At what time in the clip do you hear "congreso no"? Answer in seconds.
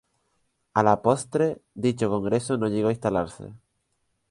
2.09-2.69